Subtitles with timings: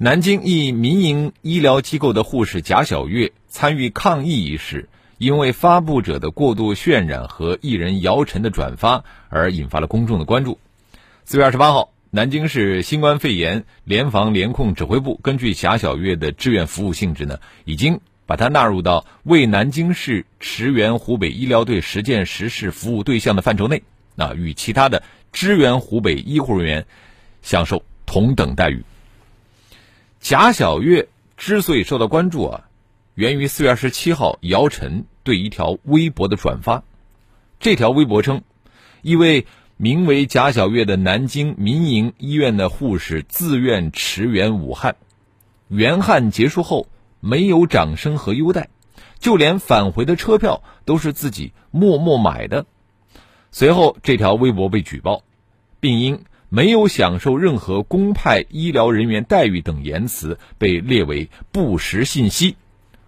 [0.00, 4.88] 南京一民营医疗机构的护士贾小月参与抗疫一事。
[5.18, 10.60] 因为发布者的过度渲染和艺人姚晨的转发而引发了公众的关注。
[11.24, 23.82] 四月二十八号，南京市新冠肺炎联防联控指挥部根据贾小月的志愿服务性质呢，已经把它纳入到为南京市驰援湖北医疗队实践实事服务对象的范畴内，
[24.14, 25.02] 啊，与其他的
[25.32, 26.86] 支援湖北医护人员
[27.42, 28.84] 享受同等待遇。
[30.20, 32.64] 贾小月之所以受到关注啊。
[33.14, 36.84] 源于四月二十七号姚晨对一条微博的转发，
[37.58, 38.42] 这条微博称，
[39.02, 44.94] 一位名为贾小月的南京民营医院的护士自愿驰援武汉，
[45.66, 46.86] 援汉结束后
[47.18, 48.68] 没有掌声和优待，
[49.18, 52.66] 就连返回的车票都是自己默默买的。
[53.50, 55.22] 随后，这条微博被举报，
[55.80, 62.56] 并因没有享受任何公派医疗人员待遇等言辞被列为不实信息。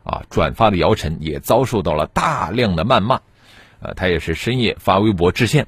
[0.02, 3.20] 啊，转发的姚晨也遭受到了大量的谩骂，
[3.80, 5.66] 呃，他也是深夜发微博致歉。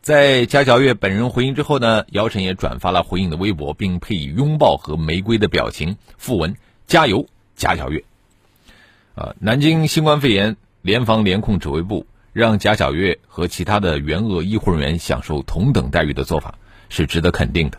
[0.00, 6.56] 在贾小月本人回应之后呢，姚晨也转发了回应的微博，并配以拥抱和玫瑰的表情，附文
[6.88, 8.02] “加油，贾小月”。
[9.14, 16.54] 啊，南京新冠肺炎联防联控指挥部让贾小月和其他的援鄂医护人员享受同等待遇的做法
[16.88, 17.78] 是值得肯定的。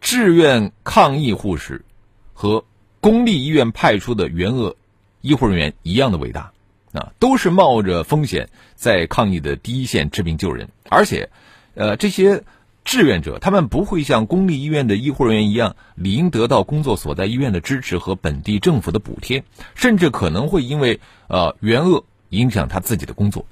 [0.00, 1.84] 志愿抗疫护士
[2.32, 2.64] 和。
[3.02, 4.76] 公立医院派出的援鄂
[5.22, 6.52] 医护人员一样的伟大，
[6.92, 11.30] 啊，都是冒着风险在抗疫的第一线治病救人，而且，
[11.72, 12.44] 呃，这些
[12.84, 19.44] 志愿者他们不会像公立医院的医护人员一样理应得到工作所在医院的支持和本地政府的补贴，
[19.74, 23.44] 甚至可能会因为呃援鄂影响他自己的工作。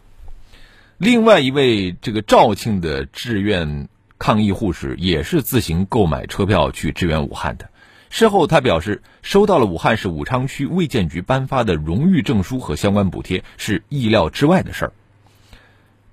[0.96, 7.70] 另外一位这个肇庆的志愿抗疫护士也是自行购买车票去支援武汉的。
[8.10, 14.92] 事后，他表示收到了武汉市武昌区卫健局颁发的荣誉证书和相关补贴，是意料之外的事儿。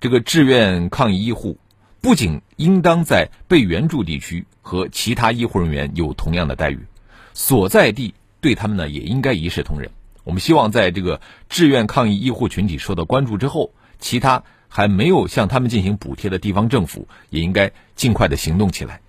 [0.02, 1.58] 这个志愿抗疫医护
[2.02, 6.80] 不仅应当在被援助地区和其他医护人员有同样的待遇，
[7.34, 9.90] 所在地对他们呢也应该一视同仁。
[10.26, 19.00] 我们希望在这个志愿抗疫医护群体受到关注之后，其他还没有向他们进行补贴的地方政府也应该尽快的行动起来。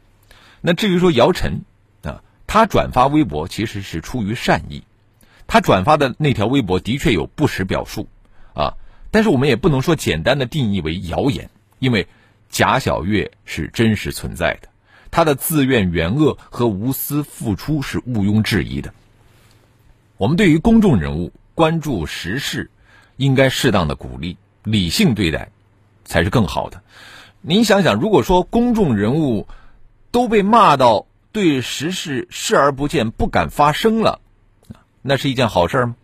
[0.61, 1.63] 那至于说姚晨
[2.03, 2.23] 啊。
[2.49, 4.85] 他转发微博其实是出于善意，
[5.49, 8.07] 他转发的那条微博的确有不实表述，
[8.55, 8.75] 啊，
[9.11, 11.51] 但是我们也不能说简单的定义为谣言，
[11.81, 12.07] 因为
[12.49, 14.69] 贾小月是真实存在的，
[15.11, 18.95] 他的自愿援鄂和无私付出是毋庸置疑的。
[20.17, 22.71] 我们对于公众人物关注时事，
[23.17, 25.51] 应该适当的鼓励，理性对待，
[26.05, 26.83] 才是更好的。
[27.41, 29.47] 您想想，如果说公众人物
[30.11, 31.07] 都被骂到。
[31.33, 34.23] 对时事视而不见，不敢发声了，
[35.03, 35.95] 那是一件好事吗？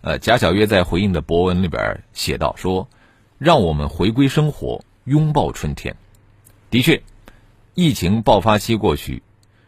[0.00, 2.88] 呃，贾小月在回应的博文里边写道：“说，
[3.36, 5.94] 让我们回归生活，拥抱春天。
[6.70, 7.02] 的确，
[7.74, 9.22] 疫情爆发期过去，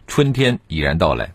[0.07, 1.35] 春天已然到来。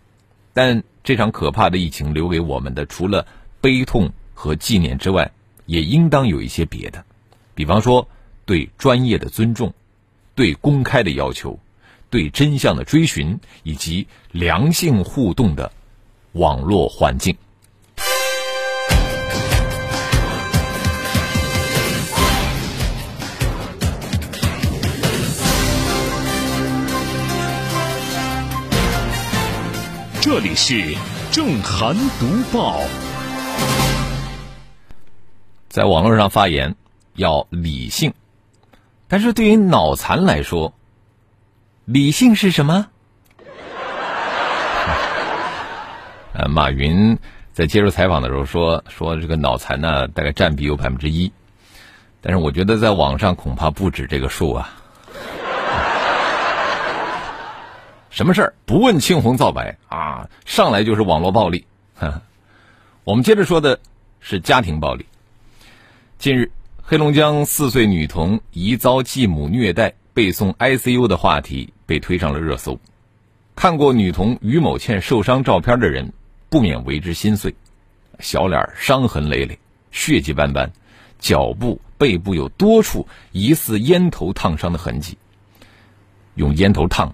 [0.51, 3.25] 但这场可怕的疫情留给我们的，除了
[3.61, 5.31] 悲痛和纪念之外，
[5.65, 7.05] 也应当有一些别的，
[7.55, 8.09] 比方说
[8.43, 9.73] 对专业的尊重，
[10.35, 11.57] 对公开的要求。”
[12.09, 15.71] 对真相的追寻以及良性互动的
[16.33, 17.37] 网络环境。
[30.29, 30.93] 这里是
[31.31, 32.81] 正涵读报，
[35.69, 36.75] 在网络上发言
[37.15, 38.13] 要理性，
[39.07, 40.73] 但是对于脑残来说。
[41.85, 42.87] 理性是什么？
[46.33, 47.17] 呃，马云
[47.53, 51.31] 在接受采访的时候说：“说这个脑残呢，大概占比有百分之一，
[52.19, 54.73] 但是我觉得在网上恐怕不止这个数啊。
[58.17, 61.67] 什么事儿不问青红皂白啊，上来就是网络暴力。
[63.03, 63.79] 我们接着说的
[64.19, 65.05] 是家庭暴力。
[66.17, 72.79] 近日，黑龙江四岁女童疑遭继母虐待。”被送 ICU 的话题被推上了热搜。
[73.55, 76.11] 看过女童于某倩受伤照片的人，
[76.49, 77.53] 不免为之心碎。
[78.17, 79.59] 小脸伤痕累累，
[79.91, 80.71] 血迹斑斑，
[81.19, 85.19] 脚部、背部有多处疑似烟头烫伤的痕迹。
[86.33, 87.13] 用烟头烫，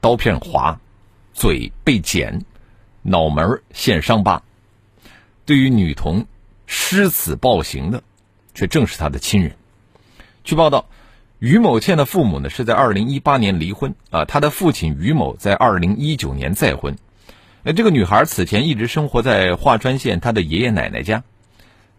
[0.00, 0.80] 刀片划，
[1.32, 2.44] 嘴被剪，
[3.02, 4.42] 脑门现伤疤。
[5.44, 6.26] 对于女童
[6.66, 8.02] 施此暴行的，
[8.54, 9.56] 却正是她的亲人。
[10.42, 10.86] 据报道，
[11.38, 16.96] 于某倩的父母呢是在二零一八年离婚啊，她的父亲于某在二零一九年再婚。
[17.62, 21.24] 那这个女孩此前一直生活在桦川县她的爷爷奶奶家，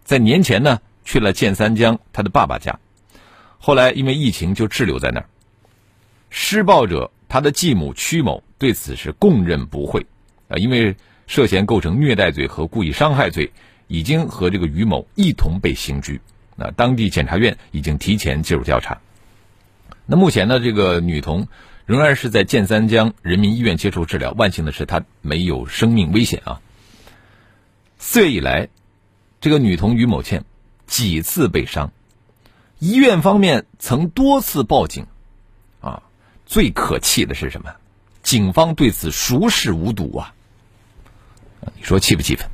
[0.03, 2.79] 在年前呢去了建三江她的爸爸家，
[3.59, 5.29] 后来因为疫情就滞留在那儿。
[6.29, 10.05] 施暴者他的继母曲某对此是供认不讳，
[10.47, 10.95] 啊，因为
[11.27, 13.51] 涉嫌构成虐待罪和故意伤害罪，
[13.87, 16.21] 已经和这个于某一同被刑拘。
[16.55, 18.99] 那当地检察院已经提前介入调查。
[20.05, 21.47] 那目前呢，这个女童
[21.85, 26.61] 仍然是在建三江人民医院接受治疗，万幸的是她没有生命危险啊。
[27.99, 28.69] 四月以来，
[29.41, 30.45] 这个女童于某倩
[30.85, 31.91] 几次被伤，
[32.79, 35.07] 医院方面曾多次报警。
[36.47, 37.69] 最可气的是什么？
[38.23, 40.33] 警方对此熟视无睹啊！
[41.75, 42.47] 你说气不气愤？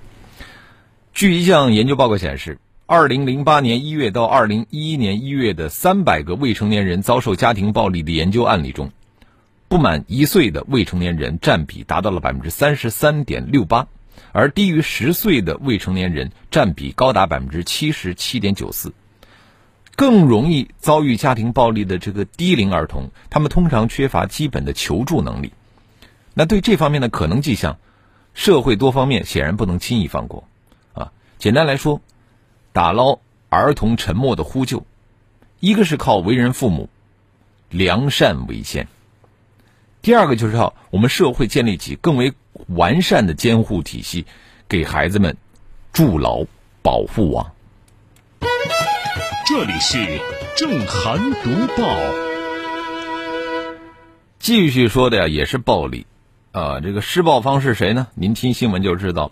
[1.14, 2.58] 据一项研究报告显示，
[2.88, 8.92] 二零零八年一月到二零一一年一月的三百个未成年人遭受家庭暴力的研究案例中，
[9.68, 13.88] 不满一岁的未成年人占比达到了百分之三十三点六八，
[14.32, 18.92] 而低于十岁的未成年人占比高达百分之七十七点九四。
[19.96, 25.54] 更容易遭遇家庭暴力的这个低龄儿童，他们通常缺乏基本的求助能力。
[26.34, 27.78] 那对这方面的可能迹象，
[28.34, 30.44] 社会多方面显然不能轻易放过。
[30.94, 32.02] 啊，简单来说，
[32.72, 33.20] 打捞
[33.50, 34.84] 儿童沉默的呼救，
[35.60, 36.90] 一个是靠为人父母
[37.70, 38.88] 良善为先，
[40.02, 42.34] 第二个就是靠我们社会建立起更为
[42.68, 44.26] 完善的监护体系，
[44.68, 45.38] 给孩子们
[45.92, 46.44] 筑牢
[46.82, 47.53] 保护网。
[49.46, 49.98] 这里是
[50.56, 52.00] 正涵读报，
[54.40, 56.06] 继续说的呀，也是暴力，
[56.54, 58.08] 啊，这个施暴方是谁呢？
[58.16, 59.32] 您听新闻就知道了。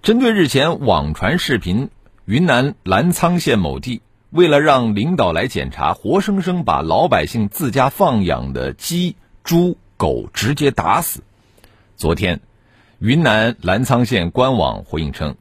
[0.00, 1.90] 针对日前网传视频，
[2.24, 4.00] 云南澜沧县某地
[4.30, 11.22] 为了让领导来检查，活生生把老百姓自家放养的鸡、猪、狗直接打死。
[11.96, 12.40] 昨天，
[12.98, 15.36] 云南澜沧县官网回应称。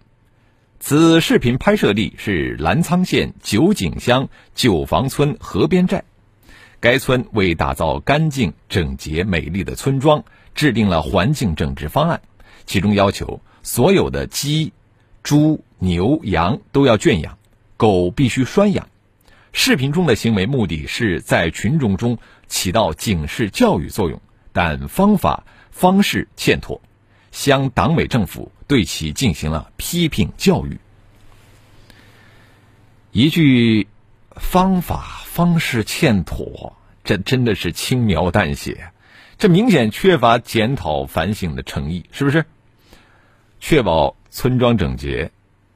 [0.84, 6.04] 此视频拍摄地是澜沧县九井乡九房村河边寨，
[6.80, 10.26] 该村为打造干净、整洁、美丽的村庄，
[10.56, 12.22] 制定了环境整治方案，
[12.66, 14.74] 其中要求所有的鸡、
[15.22, 17.38] 猪、牛、羊都要圈养，
[17.78, 18.90] 狗必须拴养。
[19.54, 22.18] 视频中的行为目的是在群众中
[22.48, 24.20] 起到警示教育作用，
[24.52, 26.82] 但方法方式欠妥。
[27.32, 30.80] 乡党委政府对其进行了批评教育。
[33.12, 33.90] 一句
[34.32, 38.94] “方法方式欠妥”，这真的是轻描淡写，
[39.38, 42.46] 这明显缺乏检讨反省的诚意，是不是？
[43.60, 45.32] 确保村庄整洁，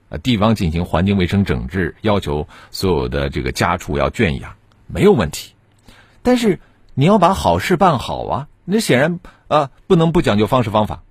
[0.08, 4.56] 啊，地方进行环境卫生整治，要求所有的这个家畜要圈养，
[4.88, 5.52] 没有问题。
[6.24, 6.62] 但是
[6.94, 9.20] 你要把好事办好啊，那显然
[9.50, 11.02] 啊，不能不讲究方式方法。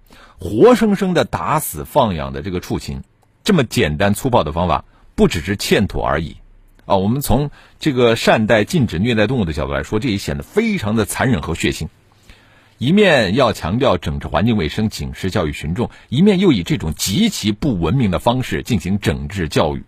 [0.44, 3.00] 活生生的打死放养的这个畜禽，
[3.44, 4.84] 这么简单粗暴的方法，
[5.14, 6.36] 不只是欠妥而已，
[6.84, 11.88] 啊，我们从这个善待、禁止虐待动物的角度来说，这也显得非常的残忍和血腥。
[12.76, 19.84] 一面要强调整治环境卫生、警示教育群众，一面又以这种极其不文明的方式进行整治教育，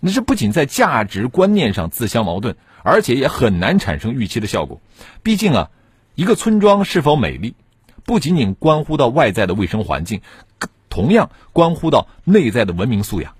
[0.00, 4.80] 那这不仅在价值观念上自相矛盾，而且也很难产生预期的效果。
[5.22, 5.70] 毕竟啊，
[6.14, 7.54] 一个村庄是否美丽？
[8.08, 10.22] 不仅仅关乎到外在的卫生环境，
[10.88, 13.34] 同样关乎到内在的文明素养。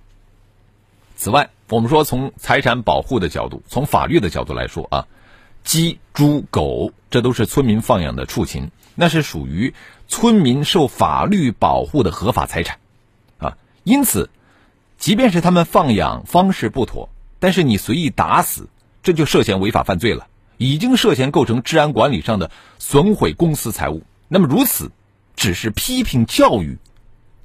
[1.16, 5.06] 此外，我们说从财产保护的角度，从法律的角度来说啊，
[5.64, 9.72] 鸡、猪、狗这都是村民放养的畜禽，那是属于
[10.06, 12.78] 村民受法律保护的合法财产
[13.38, 13.56] 啊。
[13.84, 14.28] 因此，
[14.98, 17.08] 即便是他们放养方式不妥，
[17.40, 18.68] 但是你随意打死，
[19.02, 20.26] 这就涉嫌违法犯罪了，
[20.58, 24.02] 已经涉嫌构成治安管理上的损毁公私财物。
[24.30, 24.92] 那么如此，
[25.36, 26.76] 只是批评教育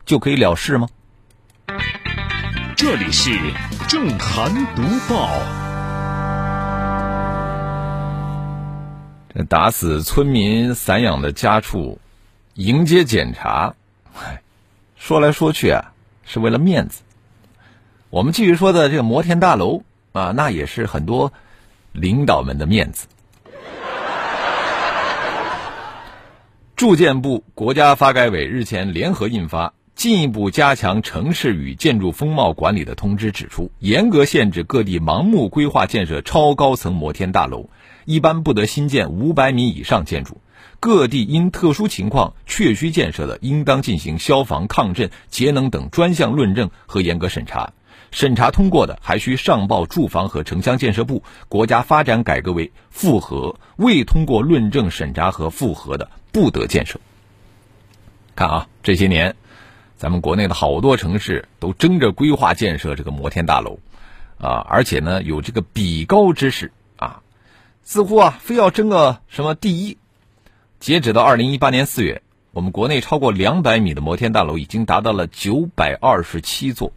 [0.06, 0.90] 就可以了事吗？
[2.76, 3.32] 这里是
[3.88, 5.30] 正涵读报。
[9.34, 12.00] 这打死村民散养的家畜，
[12.56, 13.76] 迎接检查，
[14.98, 15.94] 说来说去啊，
[16.26, 17.02] 是为了面子。
[18.10, 21.32] 我们继续说的这个摩天大楼啊，那也是很多
[21.94, 23.08] 领导们的面子。
[26.76, 37.70] 住建部、国家发改委日前联合印发《进一步加强城市与建筑风貌管理的通知》，指出，严格限制各地盲目规划建设超高层摩天大楼，
[38.06, 40.42] 一般不得新建五百米以上建筑。
[40.80, 47.72] 各地因特殊情况确需建设的，应当进行消防、抗震、节能等专项论证和严格审查。
[48.14, 57.00] 审查通过的，还需上报住房和城乡建设部，国家发展改革委复核；未通过论证审查和复核的，不得建设。
[58.36, 59.36] 看啊，这些年，
[59.98, 63.80] 咱们国内的好多城市都争着规划建设这个摩天大楼，
[64.38, 67.24] 啊，而且呢有这个比高之势啊，
[67.84, 69.98] 似乎啊非要争个什么第一。
[70.80, 76.94] 截止到二零一八年四月，我们国内超过两百米的摩天大楼已经达到了九百二十七座。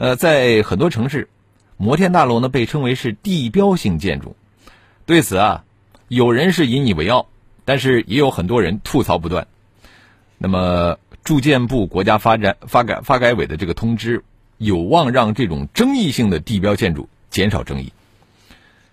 [0.00, 1.28] 呃，在很多城市，
[1.76, 4.34] 摩天大楼呢被称为是地标性建筑。
[5.04, 5.64] 对此啊，
[6.08, 7.26] 有人是引以为傲，
[7.66, 9.46] 但是也有很多人吐槽不断。
[10.38, 14.24] 那么，住建部、国家发展发改发改委的这个通知，
[14.56, 17.92] 有望让这种争议性的地标建筑减少争议。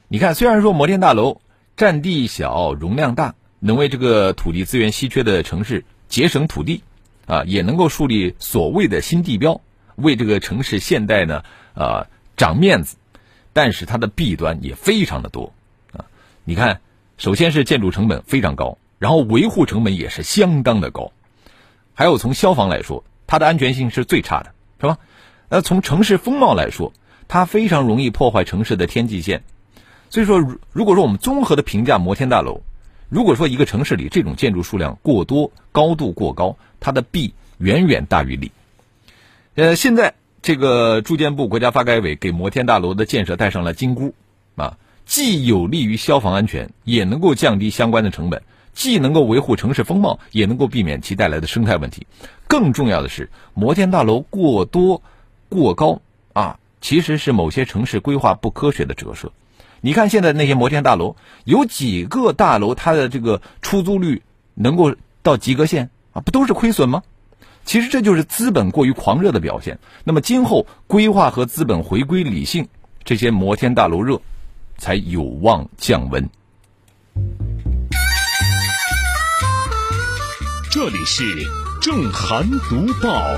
[0.09, 1.39] 你看，虽然说摩天大楼
[1.77, 3.33] 占地小、容量大。
[3.59, 6.83] 能为这个土地资源稀缺的城市节省土地，
[7.25, 9.61] 啊，也能够树立所谓的新地标，
[9.97, 11.43] 为这个城市现代呢，
[11.75, 12.95] 啊，长面子。
[13.53, 15.53] 但是它的弊端也非常的多，
[15.91, 16.05] 啊，
[16.43, 16.79] 你看，
[17.17, 21.11] 首先是建筑成本非常高，然后维护成本也是相当的高，
[21.93, 24.97] 还有从消防来说，它的安全性是最差的，是吧？
[25.49, 26.93] 那从城市风貌来说，
[27.27, 29.43] 它非常容易破坏城市的天际线。
[30.09, 30.39] 所以说，
[30.71, 32.61] 如果说我们综合的评价摩天大楼。
[33.09, 38.51] 如果说一个城市里这种建筑数量过多、高度过高，它的弊远远大于利。
[39.57, 44.13] 呃，现在这个住建部、国家发改委给摩天大楼的建设戴上了金箍，
[44.55, 52.05] 啊，既有利于消防安全，也能够降低相关的成本，既能够维护城市风貌，也能够避免其带来的生态问题。
[52.47, 55.01] 更重要的是，摩天大楼过多、
[55.49, 56.01] 过高
[56.33, 59.31] 啊，其实是某些城市规划不科学的折射。
[59.81, 64.21] 你看现在那些摩天大楼，有几个大楼它的这个出租率
[64.53, 66.21] 能够到及格线啊？
[66.21, 67.01] 不都是亏损吗？
[67.67, 69.77] 其实这就是资本过于狂热的表现。
[70.05, 72.69] 那么今后规划和资本回归理性，
[73.03, 74.21] 这些摩天大楼热
[74.77, 76.29] 才有望降温。
[80.71, 81.25] 这里是
[81.81, 83.37] 正涵读报。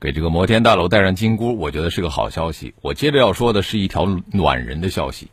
[0.00, 2.72] 给这个摩天大楼戴上金箍，我觉得是个好消息。
[2.82, 5.28] 我接着要说的是一条暖人的消息。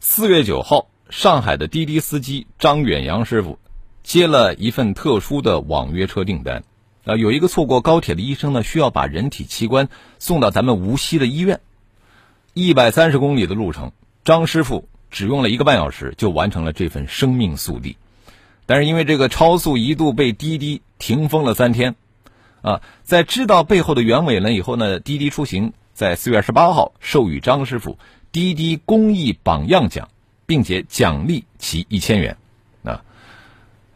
[0.00, 3.60] 四月九号，上海的滴滴司机张远洋师傅
[4.02, 6.64] 接了一份特殊的网约车订单。
[7.04, 9.88] 啊，有一个错过高铁的医生呢，需要把人体器官
[10.18, 11.60] 送到咱们无锡的医院。
[12.52, 13.92] 一百三十公里的路程，
[14.24, 17.96] 张师傅只用了一个半小时就完成了这份生命速递。
[18.66, 21.96] 但是因为这个超速一度被滴滴停封了三天。
[22.60, 27.98] 啊，在知道背后的原委了以后呢，滴滴出行在四月二十八号授予张师傅
[28.32, 30.08] 滴滴公益榜样奖，
[30.44, 32.36] 并且奖励其一千元。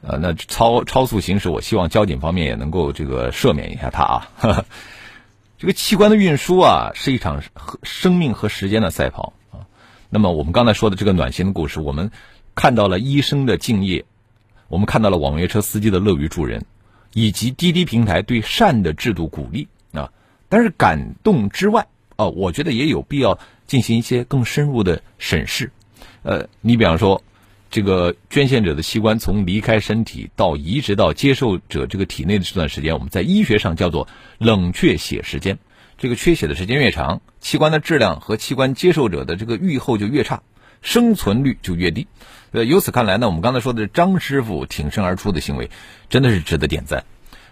[0.02, 4.64] 呃，那超超速行驶，我希望交警方面也能够这个赦免一下他啊。
[5.58, 7.42] 这个器官的运输啊，是一场
[7.82, 9.64] 生命和时间的赛跑啊。
[10.10, 12.10] 那么我们刚才说的这个暖心的故事，我们
[12.54, 14.04] 看到了医生的敬业，
[14.68, 16.64] 我们看到了网约车司机的乐于助人。
[17.14, 20.10] 以及滴滴平台对善的制度鼓励啊，
[20.48, 25.70] 但是感动之外啊，我觉得也有必要进行一些更深入的审视。
[26.22, 27.22] 呃，你比方说，
[27.72, 35.58] 这个捐献者的器官从离开身体到移植到接受者这个体内的这段时间，我们在医学上叫做冷却血时间。
[35.96, 40.42] 这个缺血的时间越长，器官的质量和器官接受者的这个愈后就越差，
[40.82, 42.06] 生存率就越低。
[42.50, 45.70] 呃，由此看来呢，我们刚才说的张师傅挺身而出的行为，
[46.10, 47.06] 真的是值得点赞。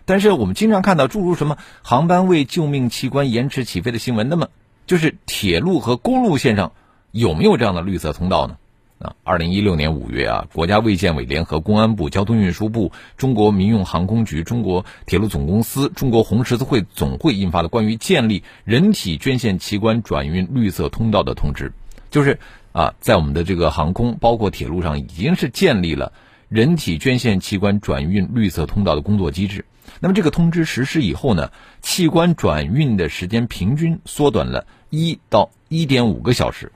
[0.04, 4.50] 但是我们经常看到诸如什么航班为救命器官延迟起飞的新闻，那么
[4.86, 6.72] 就是铁路和公路线上
[7.10, 8.58] 有没有这样的绿色通道呢？
[9.00, 21.72] 啊，二零一六年五月啊，国家卫健委联合公安部、交通运输部、中国民用航空局、中国铁路总公司、中国红十字会总会印发的关于建立人体捐献器官转运绿色通道的通知，
[22.10, 22.38] 就是。
[22.72, 26.12] 啊，在我们的这个航空，包括铁路上，已经是建立了
[26.48, 29.64] 人体捐献器官转运绿色通道的工作机制。
[29.98, 31.50] 那么，这个通知实施以后呢，
[31.82, 36.70] 器官转运的时间平均缩短了一到一点五个小时。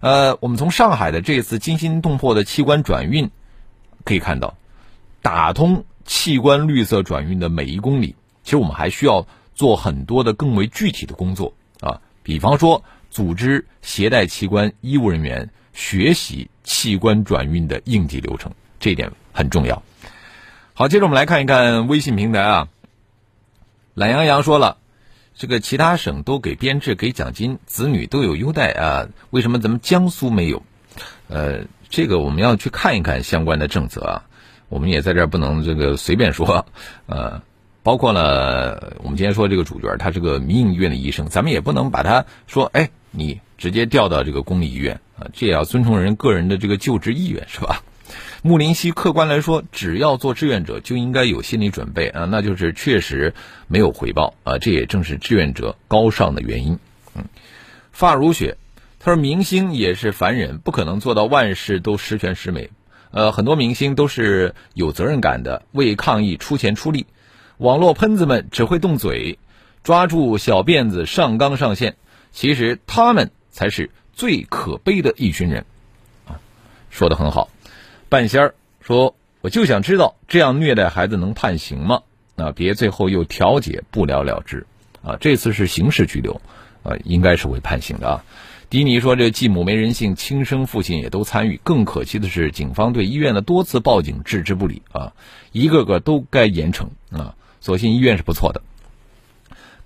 [0.00, 3.30] 呃，我们从上海的这次惊心动魄的器官转运
[4.04, 4.56] 可以看到，
[5.22, 12.84] 打通器官绿色转运的每一公里，其实我们还需要做很多的更为具体的工作啊，比方说。
[13.10, 19.82] 组织携带器官医务人员学习器官转运的应急流程，这一点很重要。
[20.74, 22.68] 好，接着我们来看一看微信平台啊。
[23.94, 24.76] 懒羊羊说了，
[25.38, 30.64] 这个其他省都给编制、给奖金，子女都有优待啊，为什么咱们江苏没有？
[31.28, 34.24] 呃，这个我们要去看一看相关的政策啊。
[34.68, 36.66] 我们也在这儿不能这个随便说，
[37.06, 37.40] 呃，
[37.84, 47.80] 包括了我们今天说这个主角，他是个民营医院的医生，咱们也不能把他说，哎，你直接调到这个公立医院啊，这也要尊重人个人的这个就职意愿，是吧？
[48.42, 53.34] 穆林西客观来说，只要做志愿者就应该有心理准备啊，那就是确实
[53.66, 56.78] 没有回报啊，这也正是志愿者高尚的原因。
[57.16, 57.24] 嗯，
[57.90, 58.56] 发如雪，
[59.00, 62.70] 他说明星也是凡人，不可能做到万事都十全十美。
[63.10, 67.06] 呃，很多明星都是有责任感的，为抗疫出钱出力。
[67.56, 69.40] 网络喷子们只会动嘴，
[69.82, 71.96] 抓住小辫子上纲上线，
[72.30, 75.64] 其实他们才是最可悲的一群人。
[76.28, 76.38] 啊，
[76.90, 77.48] 说的很好。
[78.08, 82.02] 半仙儿说：“我就想知道，这样虐待孩子能判刑吗？
[82.36, 84.66] 啊，别最后又调解不了了之。
[85.02, 86.40] 啊，这次是刑事拘留，
[86.82, 88.24] 啊，应该是会判刑的啊。”
[88.70, 91.60] 迪尼说：“这继母没人性，亲生父亲也都参与。
[91.62, 95.12] 更可惜的是，警方对医院的多次报警置之不理啊，
[95.52, 97.34] 一个个都该严惩啊。
[97.60, 98.62] 所幸医院是不错的。”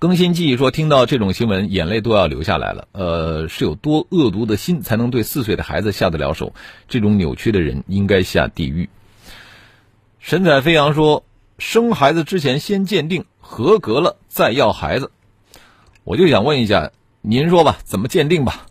[0.02, 2.88] 更新记忆说：“听到这种新闻，眼泪都要流下来了。
[2.90, 6.52] 呃，是有多恶毒的心，才能对四岁的孩子下得了手？
[6.88, 8.90] 这种扭曲的人应该下地狱。”
[10.18, 11.22] 神采飞扬说
[11.56, 15.12] ：“生孩子之前先鉴定合格了再要孩子。”
[16.02, 16.90] 我就想问一下，
[17.20, 18.66] 您说吧，怎么鉴定吧？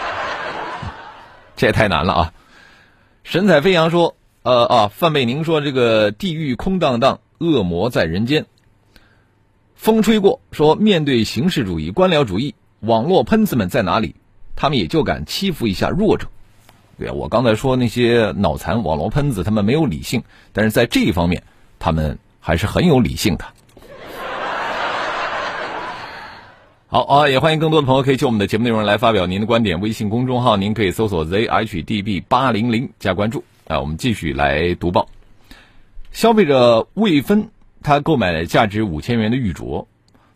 [1.56, 2.34] 这也太难了啊！
[3.24, 8.44] 神采飞扬说：“呃啊，范贝宁说这个地狱空荡荡，恶魔在人间。”
[9.80, 14.14] 风吹过，说面对形式主义、官僚主义，网络喷子们在哪里？
[14.54, 16.28] 他们也就敢欺负一下弱者。
[16.98, 21.44] 对啊，我刚才说那些脑残网络喷子，他们没有理性，但是在这一方面，
[21.78, 23.46] 他们还是很有理性的。
[26.88, 29.80] 好啊，也欢迎更多的朋友可以就我们的节目内容来发表您的观点。
[29.80, 33.80] 微信公众号您可以搜索 zhdb 八零零加关注啊。
[33.80, 35.08] 我们继续来读报，
[36.12, 37.48] 消费者未分。
[37.82, 39.86] 他购买了价值五千元的玉镯，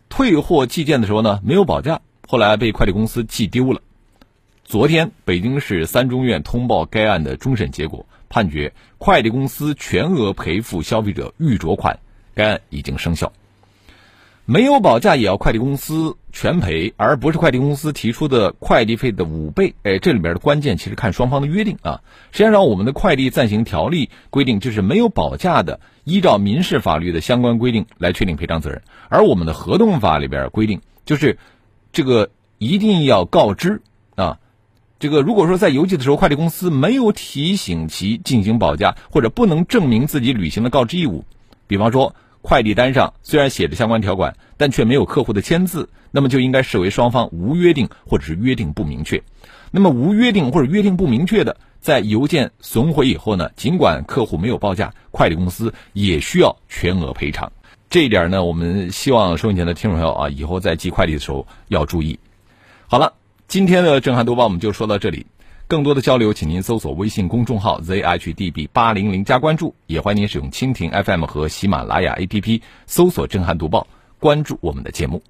[0.09, 3.81] 退货寄件的时候呢没有保价，后来被快递公司寄丢了。
[4.63, 11.99] 昨天，北京市三中院通报该案的终审结果，判决快递公司全额赔付消费者玉镯款，
[12.33, 13.31] 该案已经生效。
[14.47, 19.73] 没有保价也要快递公司全赔，而不是快递公司提出的快递费的五倍。
[19.81, 22.01] 哎，这里边的关键其实看双方的约定啊。
[22.31, 28.83] 实际上，我们的快递暂行条例规定就是没有保价的，依照民事法律的相关规定来确定赔偿责任。
[29.09, 31.39] 而我们的合同法里边规定，就是
[31.91, 32.29] 这个
[32.59, 33.81] 一定要告知
[34.13, 34.37] 啊。
[34.99, 41.25] 这个如果说在邮寄的时候，快递公司没有提醒其进行保价，或者不能证明自己履行了告知义务，
[41.65, 42.15] 比方说。
[42.45, 49.19] 快递单上虽然写着相关条款，但却没有客户的签字，那么就应该视为双方无约定或者是约定不明确。
[49.71, 57.51] 那么无约定或者约定不明确的，在邮件损毁以后呢，尽管客户没有报价，快递公司也需要全额赔偿。
[57.89, 62.19] 这一点呢，我们希望收音前的听众朋友啊，以后在寄快递的时候要注意。
[62.85, 63.13] 好了，
[63.47, 65.25] 今天的震撼读报我们就说到这里。
[65.67, 73.87] 更多的交流，请您搜索微信公众号 zhdb 八零零加关注，也欢迎您使用蜻蜓 FM 和喜马拉雅 APP 搜索“震撼读报”，
[74.19, 75.23] 关注我们的节目。